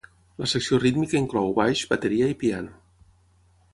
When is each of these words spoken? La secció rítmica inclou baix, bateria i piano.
La 0.43 0.47
secció 0.53 0.79
rítmica 0.83 1.19
inclou 1.23 1.53
baix, 1.59 1.83
bateria 1.93 2.31
i 2.33 2.39
piano. 2.45 2.77